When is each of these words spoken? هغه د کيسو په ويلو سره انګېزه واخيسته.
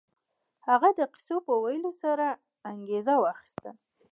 هغه 0.67 0.89
د 0.99 1.01
کيسو 1.13 1.35
په 1.47 1.53
ويلو 1.63 1.91
سره 2.03 2.27
انګېزه 2.71 3.15
واخيسته. 3.19 3.69